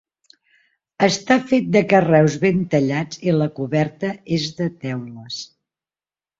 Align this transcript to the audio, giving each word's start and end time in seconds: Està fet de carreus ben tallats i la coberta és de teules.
Està 1.07 1.37
fet 1.51 1.67
de 1.75 1.83
carreus 1.91 2.39
ben 2.45 2.65
tallats 2.73 3.21
i 3.29 3.37
la 3.37 3.51
coberta 3.61 4.13
és 4.41 4.51
de 4.63 4.71
teules. 4.89 5.41